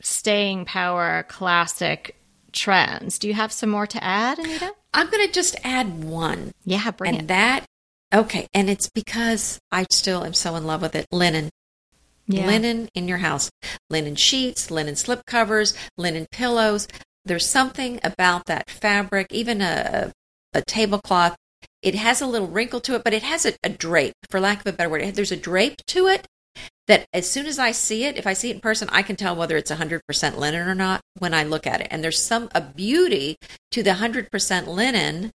[0.00, 2.16] staying power classic
[2.52, 3.18] trends.
[3.18, 4.72] Do you have some more to add, Anita?
[4.92, 6.52] I'm going to just add one.
[6.66, 7.28] Yeah, bring and it.
[7.28, 7.64] that,
[8.12, 8.46] okay.
[8.52, 11.06] And it's because I still am so in love with it.
[11.10, 11.48] Linen.
[12.32, 12.46] Yeah.
[12.46, 13.50] Linen in your house.
[13.90, 16.88] Linen sheets, linen slip covers, linen pillows.
[17.24, 20.12] There's something about that fabric, even a,
[20.52, 21.36] a tablecloth.
[21.82, 24.60] It has a little wrinkle to it, but it has a, a drape, for lack
[24.60, 25.14] of a better word.
[25.14, 26.26] There's a drape to it
[26.88, 29.16] that as soon as I see it, if I see it in person, I can
[29.16, 31.88] tell whether it's 100% linen or not when I look at it.
[31.90, 33.36] And there's some a beauty
[33.70, 35.30] to the 100% linen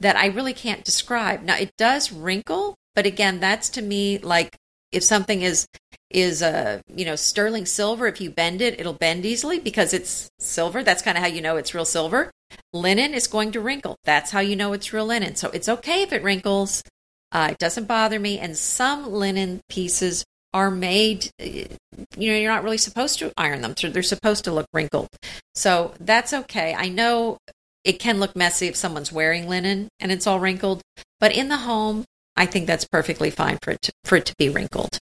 [0.00, 1.42] that I really can't describe.
[1.42, 4.56] Now it does wrinkle, but again, that's to me like
[4.92, 5.66] if something is
[6.10, 10.30] is uh you know sterling silver if you bend it it'll bend easily because it's
[10.38, 10.82] silver.
[10.82, 12.30] That's kind of how you know it's real silver.
[12.72, 13.96] Linen is going to wrinkle.
[14.04, 15.36] That's how you know it's real linen.
[15.36, 16.82] So it's okay if it wrinkles.
[17.30, 18.38] Uh, it doesn't bother me.
[18.38, 20.24] And some linen pieces
[20.54, 23.76] are made uh, you know you're not really supposed to iron them.
[23.76, 25.08] So they're supposed to look wrinkled.
[25.54, 26.74] So that's okay.
[26.74, 27.38] I know
[27.84, 30.82] it can look messy if someone's wearing linen and it's all wrinkled.
[31.20, 32.04] But in the home
[32.38, 34.98] i think that's perfectly fine for it to, for it to be wrinkled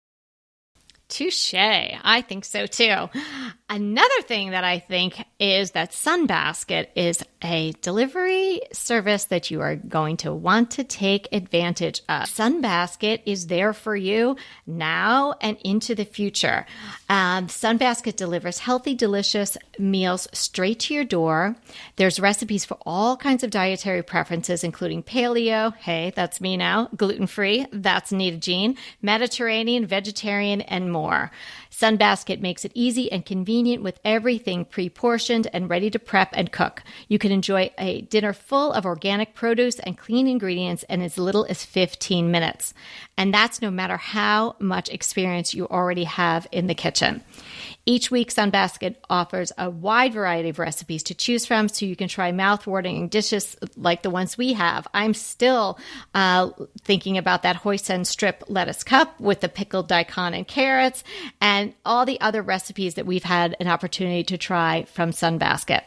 [1.10, 1.54] Touche.
[1.54, 3.08] I think so too.
[3.74, 9.76] Another thing that I think is that Sunbasket is a delivery service that you are
[9.76, 12.26] going to want to take advantage of.
[12.26, 16.68] Sunbasket is there for you now and into the future.
[17.10, 21.56] Um, Sunbasket delivers healthy, delicious meals straight to your door.
[21.96, 25.76] There's recipes for all kinds of dietary preferences, including paleo.
[25.78, 26.90] Hey, that's me now.
[26.96, 27.66] Gluten free.
[27.72, 28.78] That's Nita Jean.
[29.02, 31.32] Mediterranean, vegetarian, and more.
[31.74, 36.52] Sunbasket makes it easy and convenient with everything pre portioned and ready to prep and
[36.52, 36.84] cook.
[37.08, 41.46] You can enjoy a dinner full of organic produce and clean ingredients in as little
[41.50, 42.74] as 15 minutes.
[43.18, 47.24] And that's no matter how much experience you already have in the kitchen.
[47.86, 52.08] Each week, Sunbasket offers a wide variety of recipes to choose from so you can
[52.08, 54.88] try mouth-watering dishes like the ones we have.
[54.94, 55.78] I'm still
[56.14, 61.04] uh, thinking about that hoisin strip lettuce cup with the pickled daikon and carrots
[61.42, 65.84] and all the other recipes that we've had an opportunity to try from Sunbasket.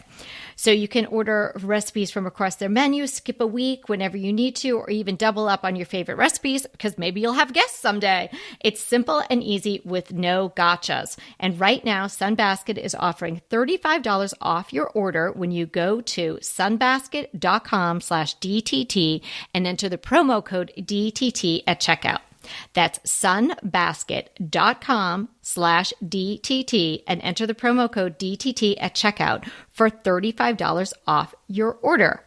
[0.57, 4.57] So you can order recipes from across their menu, skip a week whenever you need
[4.57, 8.31] to, or even double up on your favorite recipes because maybe you'll have guests someday.
[8.61, 11.19] It's simple and easy with no gotchas.
[11.39, 18.01] And right now, Sunbasket is offering $35 off your order when you go to sunbasket.com
[18.01, 19.21] slash DTT
[19.53, 22.21] and enter the promo code DTT at checkout.
[22.75, 31.35] That's sunbasket.com slash DTT and enter the promo code DTT at checkout for $35 off
[31.49, 32.23] your order.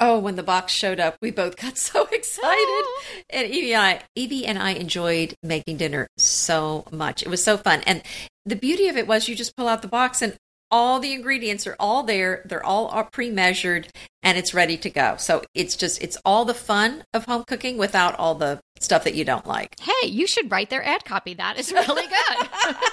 [0.00, 2.58] Oh, when the box showed up, we both got so excited.
[2.58, 3.02] Oh.
[3.30, 7.22] And Evie and I, Evie and I enjoyed making dinner so much.
[7.22, 7.82] It was so fun.
[7.86, 8.02] And
[8.46, 10.36] the beauty of it was you just pull out the box and
[10.74, 12.42] all the ingredients are all there.
[12.46, 13.86] They're all pre-measured
[14.24, 15.14] and it's ready to go.
[15.18, 19.14] So it's just it's all the fun of home cooking without all the stuff that
[19.14, 19.78] you don't like.
[19.78, 21.34] Hey, you should write their ad copy.
[21.34, 22.76] That is really good.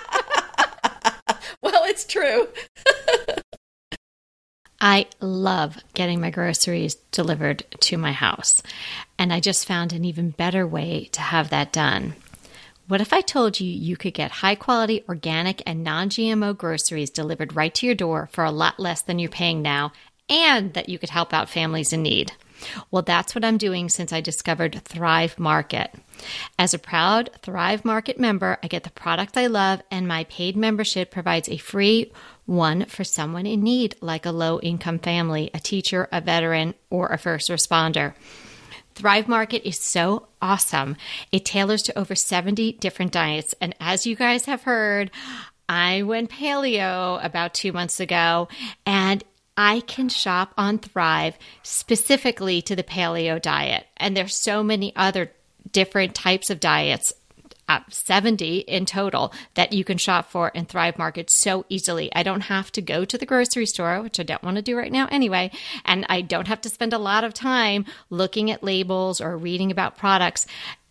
[1.63, 2.48] Well, it's true.
[4.82, 8.63] I love getting my groceries delivered to my house.
[9.20, 12.15] And I just found an even better way to have that done.
[12.91, 17.10] What if I told you you could get high quality organic and non GMO groceries
[17.10, 19.93] delivered right to your door for a lot less than you're paying now,
[20.27, 22.34] and that you could help out families in need?
[22.91, 25.95] Well, that's what I'm doing since I discovered Thrive Market.
[26.60, 30.58] As a proud Thrive Market member, I get the products I love, and my paid
[30.58, 32.12] membership provides a free
[32.45, 37.08] one for someone in need, like a low income family, a teacher, a veteran, or
[37.08, 38.15] a first responder.
[39.01, 40.95] Thrive Market is so awesome.
[41.31, 43.55] It tailors to over 70 different diets.
[43.59, 45.09] And as you guys have heard,
[45.67, 48.47] I went paleo about two months ago
[48.85, 49.23] and
[49.57, 53.87] I can shop on Thrive specifically to the paleo diet.
[53.97, 55.31] And there's so many other
[55.71, 57.11] different types of diets
[57.71, 62.12] uh, 70 in total that you can shop for in Thrive Market so easily.
[62.13, 64.77] I don't have to go to the grocery store, which I don't want to do
[64.77, 65.51] right now anyway,
[65.86, 69.71] and I don't have to spend a lot of time looking at labels or reading
[69.71, 70.45] about products.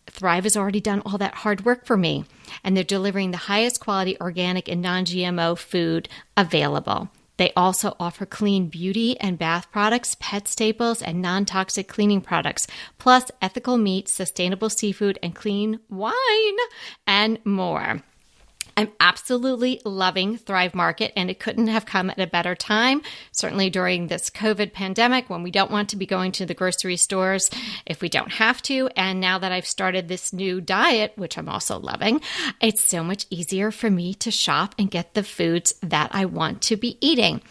[0.07, 2.25] Thrive has already done all that hard work for me,
[2.65, 7.11] and they're delivering the highest quality organic and non GMO food available.
[7.41, 12.67] They also offer clean beauty and bath products, pet staples, and non toxic cleaning products,
[12.99, 16.57] plus ethical meat, sustainable seafood, and clean wine,
[17.07, 18.03] and more.
[18.77, 23.03] I'm absolutely loving Thrive Market, and it couldn't have come at a better time.
[23.33, 26.97] Certainly during this COVID pandemic when we don't want to be going to the grocery
[26.97, 27.51] stores
[27.87, 28.89] if we don't have to.
[28.97, 32.21] And now that I've started this new diet, which I'm also loving,
[32.61, 36.63] it's so much easier for me to shop and get the foods that I want
[36.63, 37.43] to be eating.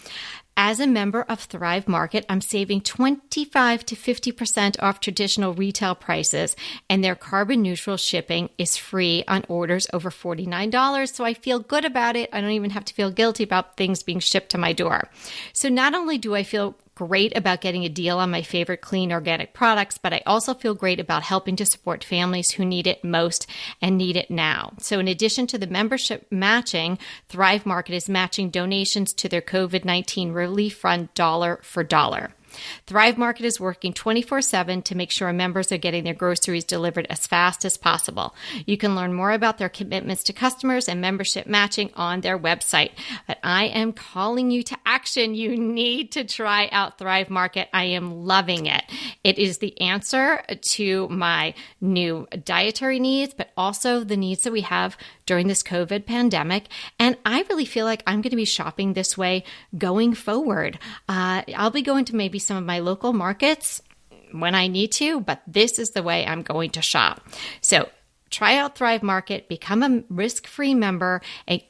[0.62, 6.54] As a member of Thrive Market, I'm saving 25 to 50% off traditional retail prices,
[6.90, 11.16] and their carbon neutral shipping is free on orders over $49.
[11.16, 12.30] So I feel good about it.
[12.34, 15.08] I don't even have to feel guilty about things being shipped to my door.
[15.54, 16.76] So not only do I feel
[17.08, 20.74] great about getting a deal on my favorite clean organic products, but I also feel
[20.74, 23.48] great about helping to support families who need it most
[23.82, 24.74] and need it now.
[24.80, 29.86] So, in addition to the membership matching, Thrive Market is matching donations to their COVID
[29.86, 32.34] 19 relief fund dollar for dollar.
[32.86, 37.08] Thrive Market is working 24 7 to make sure members are getting their groceries delivered
[37.10, 38.36] as fast as possible.
[38.66, 42.92] You can learn more about their commitments to customers and membership matching on their website.
[43.28, 45.36] But I am calling you to action.
[45.36, 47.70] You need to try out Thrive Market.
[47.74, 48.84] I am loving it.
[49.24, 54.62] It is the answer to my new dietary needs, but also the needs that we
[54.62, 56.66] have during this COVID pandemic.
[56.98, 59.44] And I really feel like I'm going to be shopping this way
[59.78, 60.80] going forward.
[61.08, 63.82] Uh, I'll be going to maybe some of my local markets
[64.32, 67.22] when I need to, but this is the way I'm going to shop.
[67.62, 67.90] So
[68.30, 71.22] try out Thrive Market, become a risk-free member.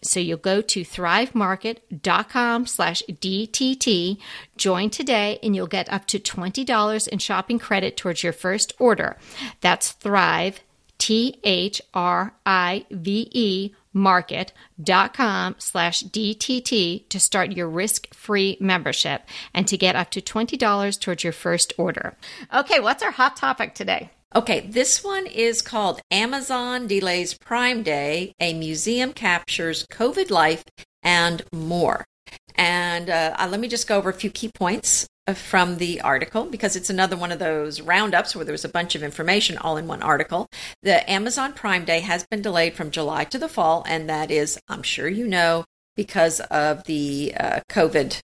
[0.01, 4.17] So you'll go to thrivemarket.com slash DTT,
[4.57, 9.17] join today, and you'll get up to $20 in shopping credit towards your first order.
[9.61, 10.61] That's Thrive,
[10.97, 19.23] T H R I V E market.com slash DTT to start your risk free membership
[19.53, 22.15] and to get up to $20 towards your first order.
[22.53, 24.11] Okay, what's our hot topic today?
[24.35, 30.63] Okay, this one is called Amazon Delays Prime Day, a museum captures COVID life
[31.01, 32.05] and more.
[32.53, 36.45] And uh, uh let me just go over a few key points from the article
[36.45, 39.87] because it's another one of those roundups where there's a bunch of information all in
[39.87, 40.47] one article.
[40.83, 44.59] The Amazon Prime Day has been delayed from July to the fall, and that is,
[44.67, 45.65] I'm sure you know,
[45.95, 48.19] because of the uh, COVID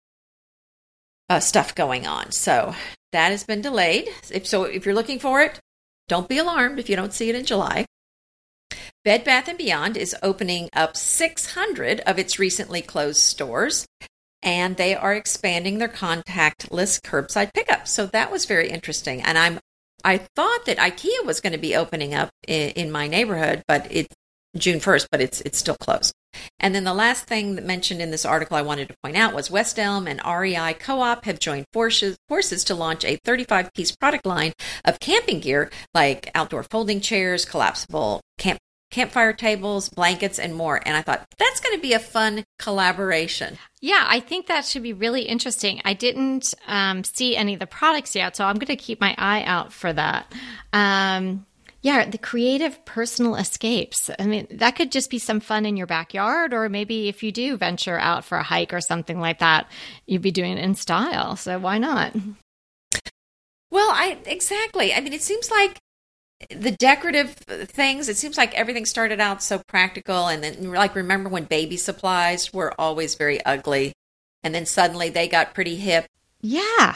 [1.29, 2.31] uh, stuff going on.
[2.31, 2.75] So
[3.11, 4.09] that has been delayed.
[4.29, 5.59] If so, if you're looking for it,
[6.07, 7.85] don't be alarmed if you don't see it in July.
[9.03, 13.87] Bed Bath & Beyond is opening up 600 of its recently closed stores
[14.43, 17.87] and they are expanding their contactless curbside pickup.
[17.87, 19.21] So that was very interesting.
[19.21, 19.59] And I'm
[20.03, 23.87] I thought that IKEA was going to be opening up in, in my neighborhood, but
[23.91, 24.15] it's
[24.57, 26.13] June 1st, but it's it's still closed.
[26.59, 29.33] And then the last thing that mentioned in this article I wanted to point out
[29.33, 34.25] was West Elm and REI Co-op have joined forces forces to launch a 35-piece product
[34.25, 34.53] line
[34.85, 38.59] of camping gear like outdoor folding chairs, collapsible camp
[38.91, 40.79] campfire tables, blankets, and more.
[40.85, 43.57] And I thought that's going to be a fun collaboration.
[43.81, 45.81] Yeah, I think that should be really interesting.
[45.83, 49.15] I didn't um, see any of the products yet, so I'm going to keep my
[49.17, 50.31] eye out for that.
[50.73, 51.45] Um,
[51.81, 54.11] yeah, the creative personal escapes.
[54.19, 57.31] I mean, that could just be some fun in your backyard, or maybe if you
[57.31, 59.67] do venture out for a hike or something like that,
[60.05, 61.35] you'd be doing it in style.
[61.35, 62.13] So why not?
[63.71, 64.93] Well, I exactly.
[64.93, 65.79] I mean, it seems like
[66.49, 71.29] the decorative things it seems like everything started out so practical and then like remember
[71.29, 73.93] when baby supplies were always very ugly
[74.43, 76.05] and then suddenly they got pretty hip
[76.41, 76.95] yeah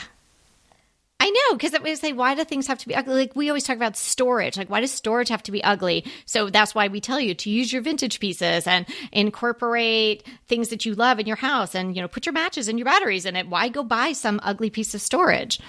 [1.18, 3.16] I know because we say, why do things have to be ugly?
[3.16, 4.58] Like we always talk about storage.
[4.58, 6.06] Like, why does storage have to be ugly?
[6.26, 10.86] So that's why we tell you to use your vintage pieces and incorporate things that
[10.86, 13.36] you love in your house and, you know, put your matches and your batteries in
[13.36, 13.48] it.
[13.48, 15.60] Why go buy some ugly piece of storage?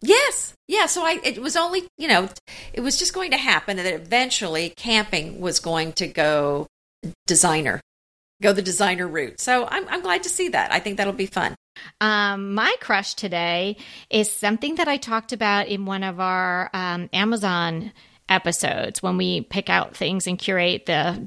[0.00, 0.54] Yes.
[0.66, 0.86] Yeah.
[0.86, 2.28] So I, it was only, you know,
[2.72, 6.66] it was just going to happen that eventually camping was going to go
[7.26, 7.80] designer,
[8.42, 9.40] go the designer route.
[9.40, 10.72] So I'm, I'm glad to see that.
[10.72, 11.54] I think that'll be fun.
[12.00, 13.76] Um, my crush today
[14.10, 17.92] is something that I talked about in one of our um, Amazon
[18.28, 21.26] episodes when we pick out things and curate the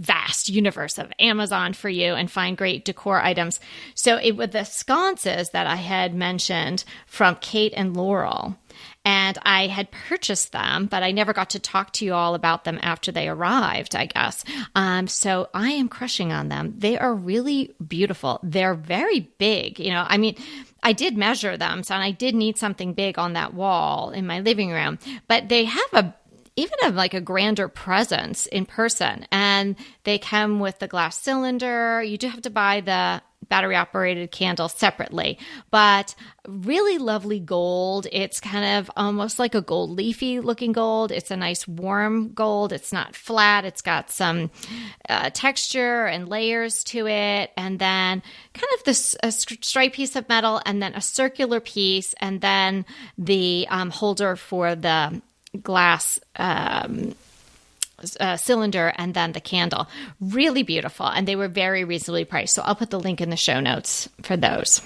[0.00, 3.60] vast universe of Amazon for you and find great decor items.
[3.94, 8.56] So it was the sconces that I had mentioned from Kate and Laurel.
[9.04, 12.64] And I had purchased them, but I never got to talk to you all about
[12.64, 14.44] them after they arrived, I guess.
[14.74, 16.74] Um, so I am crushing on them.
[16.76, 18.40] They are really beautiful.
[18.42, 19.78] They're very big.
[19.80, 20.36] You know, I mean,
[20.82, 24.40] I did measure them, so I did need something big on that wall in my
[24.40, 24.98] living room,
[25.28, 26.14] but they have a
[26.60, 29.26] even of like a grander presence in person.
[29.32, 32.02] And they come with the glass cylinder.
[32.02, 35.38] You do have to buy the battery operated candle separately.
[35.70, 36.14] But
[36.46, 38.06] really lovely gold.
[38.12, 41.10] It's kind of almost like a gold leafy looking gold.
[41.10, 42.72] It's a nice warm gold.
[42.72, 43.64] It's not flat.
[43.64, 44.50] It's got some
[45.08, 47.50] uh, texture and layers to it.
[47.56, 48.22] And then
[48.54, 52.86] kind of this a straight piece of metal and then a circular piece and then
[53.18, 55.20] the um, holder for the
[55.62, 57.14] glass um,
[58.18, 59.88] uh, cylinder and then the candle.
[60.20, 61.06] Really beautiful.
[61.06, 62.54] And they were very reasonably priced.
[62.54, 64.80] So I'll put the link in the show notes for those.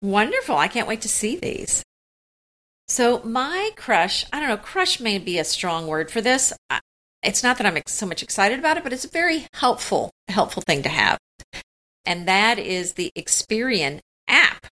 [0.00, 0.56] Wonderful.
[0.56, 1.82] I can't wait to see these.
[2.88, 6.52] So, my crush, I don't know, crush may be a strong word for this.
[7.22, 10.62] It's not that I'm so much excited about it, but it's a very helpful, helpful
[10.66, 11.18] thing to have.
[12.04, 14.66] And that is the Experian app.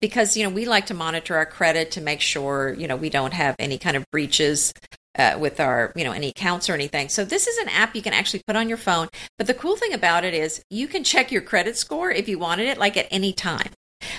[0.00, 3.10] Because, you know, we like to monitor our credit to make sure, you know, we
[3.10, 4.72] don't have any kind of breaches
[5.18, 7.08] uh, with our, you know, any accounts or anything.
[7.08, 9.08] So this is an app you can actually put on your phone.
[9.36, 12.38] But the cool thing about it is you can check your credit score if you
[12.38, 13.70] wanted it, like at any time.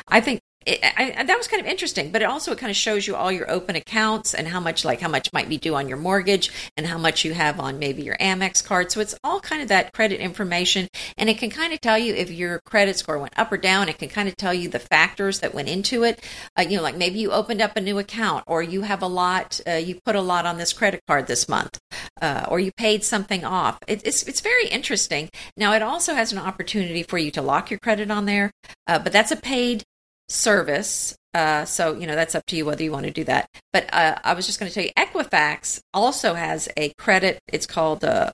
[0.08, 2.76] I think it, I, that was kind of interesting, but it also it kind of
[2.76, 5.76] shows you all your open accounts and how much like how much might be due
[5.76, 8.92] on your mortgage and how much you have on maybe your Amex card.
[8.92, 10.88] So it's all kind of that credit information,
[11.18, 13.90] and it can kind of tell you if your credit score went up or down.
[13.90, 16.24] It can kind of tell you the factors that went into it.
[16.58, 19.08] Uh, you know, like maybe you opened up a new account, or you have a
[19.08, 21.80] lot, uh, you put a lot on this credit card this month,
[22.22, 23.80] uh, or you paid something off.
[23.88, 25.30] It, it's it's very interesting.
[25.58, 28.52] Now it also has an opportunity for you to lock your credit on there,
[28.86, 29.84] uh, but that's a paid
[30.32, 31.16] service.
[31.34, 33.48] Uh, so, you know, that's up to you whether you want to do that.
[33.72, 37.40] But uh, I was just going to tell you, Equifax also has a credit.
[37.48, 38.34] It's called a,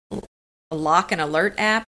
[0.72, 1.86] a lock and alert app.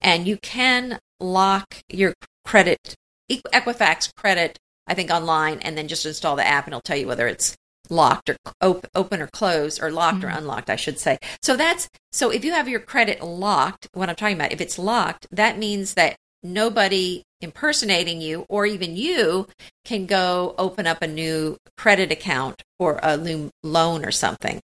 [0.00, 2.94] And you can lock your credit,
[3.30, 7.06] Equifax credit, I think, online, and then just install the app and it'll tell you
[7.06, 7.56] whether it's
[7.88, 10.28] locked or op- open or closed or locked mm-hmm.
[10.28, 14.08] or unlocked i should say so that's so if you have your credit locked what
[14.08, 19.48] i'm talking about if it's locked that means that nobody impersonating you or even you
[19.84, 23.16] can go open up a new credit account or a
[23.62, 24.60] loan or something.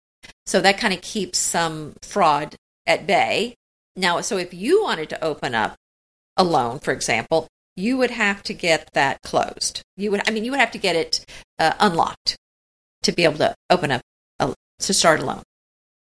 [0.47, 2.57] So that kind of keeps some fraud
[2.87, 3.55] at bay.
[3.97, 5.77] Now, so if you wanted to open up
[6.37, 9.83] a loan, for example, you would have to get that closed.
[9.97, 11.25] You would, I mean, you would have to get it
[11.59, 12.37] uh, unlocked
[13.03, 14.03] to be able to open up
[14.41, 15.43] a, to start a loan.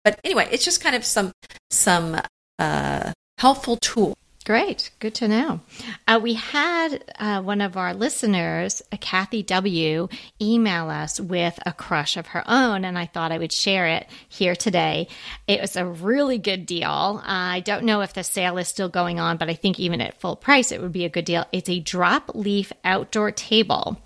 [0.04, 1.32] But anyway, it's just kind of some
[1.70, 2.20] some
[2.58, 4.14] uh, helpful tool
[4.46, 4.90] Great.
[5.00, 5.60] Good to know.
[6.08, 10.08] Uh, we had uh, one of our listeners, Kathy W.,
[10.40, 14.06] email us with a crush of her own, and I thought I would share it
[14.30, 15.08] here today.
[15.46, 17.20] It was a really good deal.
[17.22, 20.00] Uh, I don't know if the sale is still going on, but I think even
[20.00, 21.44] at full price, it would be a good deal.
[21.52, 24.00] It's a drop leaf outdoor table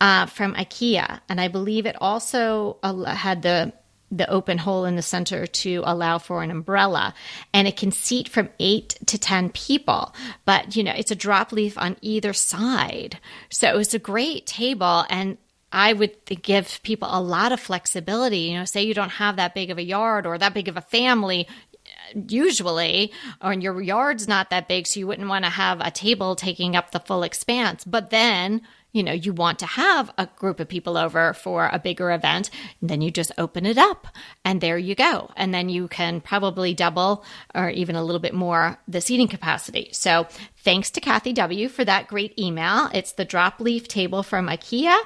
[0.00, 3.74] uh, from IKEA, and I believe it also had the
[4.10, 7.12] the open hole in the center to allow for an umbrella
[7.52, 11.52] and it can seat from 8 to 10 people but you know it's a drop
[11.52, 13.18] leaf on either side
[13.50, 15.38] so it's a great table and
[15.72, 18.38] I would give people a lot of flexibility.
[18.38, 20.76] You know, say you don't have that big of a yard or that big of
[20.76, 21.48] a family,
[21.84, 25.90] uh, usually, or your yard's not that big, so you wouldn't want to have a
[25.90, 27.84] table taking up the full expanse.
[27.84, 28.62] But then
[28.96, 32.48] you know, you want to have a group of people over for a bigger event,
[32.80, 34.06] then you just open it up
[34.42, 35.30] and there you go.
[35.36, 37.22] And then you can probably double
[37.54, 39.90] or even a little bit more the seating capacity.
[39.92, 40.26] So
[40.56, 42.88] thanks to Kathy W for that great email.
[42.94, 44.96] It's the drop leaf table from IKEA.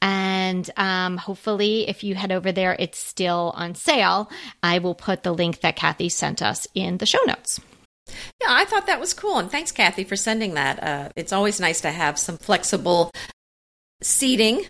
[0.00, 4.30] And um, hopefully, if you head over there, it's still on sale.
[4.62, 7.60] I will put the link that Kathy sent us in the show notes.
[8.40, 10.82] Yeah, I thought that was cool, and thanks, Kathy, for sending that.
[10.82, 13.10] Uh, it's always nice to have some flexible
[14.02, 14.64] seating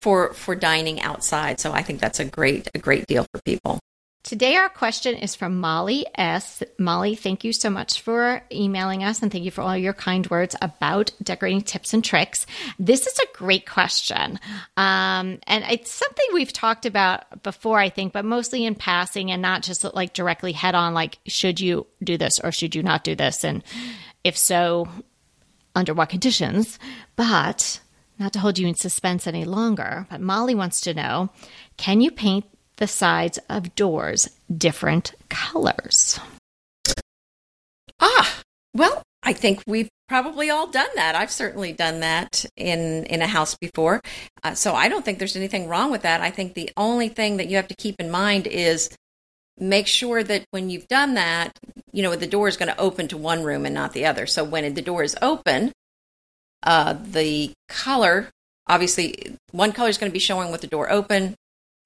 [0.00, 1.60] for for dining outside.
[1.60, 3.78] So I think that's a great a great deal for people.
[4.22, 6.62] Today, our question is from Molly S.
[6.78, 10.30] Molly, thank you so much for emailing us and thank you for all your kind
[10.30, 12.46] words about decorating tips and tricks.
[12.78, 14.38] This is a great question.
[14.76, 19.42] Um, and it's something we've talked about before, I think, but mostly in passing and
[19.42, 23.02] not just like directly head on, like, should you do this or should you not
[23.02, 23.44] do this?
[23.44, 23.64] And
[24.22, 24.86] if so,
[25.74, 26.78] under what conditions?
[27.16, 27.80] But
[28.20, 31.30] not to hold you in suspense any longer, but Molly wants to know
[31.76, 32.44] can you paint
[32.82, 36.18] the sides of doors different colors?
[38.00, 38.40] Ah,
[38.74, 41.14] well, I think we've probably all done that.
[41.14, 44.00] I've certainly done that in in a house before.
[44.42, 46.22] Uh, so I don't think there's anything wrong with that.
[46.22, 48.90] I think the only thing that you have to keep in mind is
[49.56, 51.56] make sure that when you've done that,
[51.92, 54.26] you know, the door is going to open to one room and not the other.
[54.26, 55.70] So when the door is open,
[56.64, 58.30] uh, the color,
[58.66, 61.36] obviously, one color is going to be showing with the door open,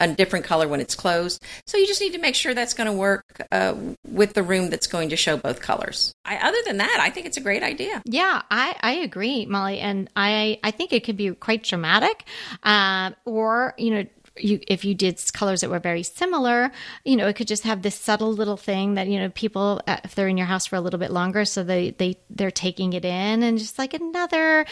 [0.00, 1.42] a different color when it's closed.
[1.66, 3.74] So you just need to make sure that's going to work uh,
[4.06, 6.14] with the room that's going to show both colors.
[6.24, 8.02] I, other than that, I think it's a great idea.
[8.04, 12.24] Yeah, I, I agree, Molly, and I I think it could be quite dramatic,
[12.62, 14.04] uh, or you know
[14.38, 16.70] you if you did colors that were very similar,
[17.04, 19.98] you know, it could just have this subtle little thing that you know people uh,
[20.04, 22.92] if they're in your house for a little bit longer, so they they they're taking
[22.92, 24.66] it in and just like another,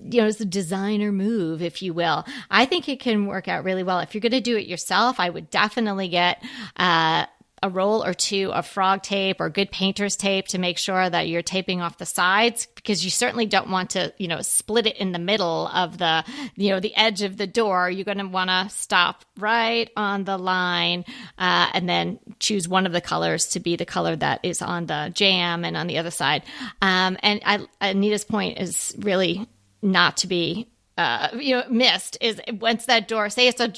[0.00, 2.24] you know, it's a designer move, if you will.
[2.50, 5.18] I think it can work out really well if you're going to do it yourself.
[5.18, 6.42] I would definitely get.
[6.76, 7.26] Uh,
[7.62, 11.28] a roll or two of frog tape or good painter's tape to make sure that
[11.28, 14.96] you're taping off the sides because you certainly don't want to, you know, split it
[14.96, 16.24] in the middle of the,
[16.56, 17.88] you know, the edge of the door.
[17.88, 21.04] You're going to want to stop right on the line
[21.38, 24.86] uh, and then choose one of the colors to be the color that is on
[24.86, 26.42] the jamb and on the other side.
[26.80, 29.46] Um, and I, Anita's point is really
[29.82, 33.72] not to be uh, you know missed is once that door say it's a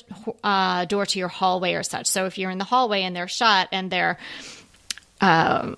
[0.45, 2.07] uh, door to your hallway or such.
[2.07, 4.19] So if you're in the hallway and they're shut and they're
[5.21, 5.77] um,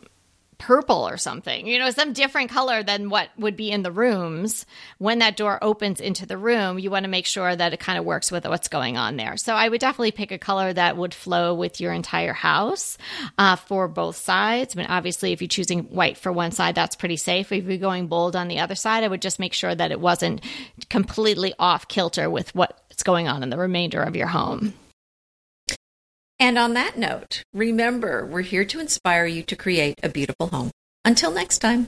[0.58, 4.64] purple or something, you know, some different color than what would be in the rooms.
[4.98, 7.98] When that door opens into the room, you want to make sure that it kind
[7.98, 9.36] of works with what's going on there.
[9.36, 12.96] So I would definitely pick a color that would flow with your entire house
[13.38, 14.74] uh, for both sides.
[14.74, 17.52] I mean, obviously, if you're choosing white for one side, that's pretty safe.
[17.52, 20.00] If you're going bold on the other side, I would just make sure that it
[20.00, 20.42] wasn't
[20.88, 24.74] completely off kilter with what's going on in the remainder of your home.
[26.38, 30.70] And on that note, remember, we're here to inspire you to create a beautiful home.
[31.04, 31.86] Until next time.